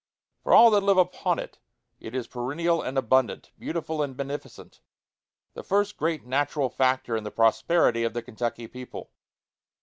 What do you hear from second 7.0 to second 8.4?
in the prosperity of the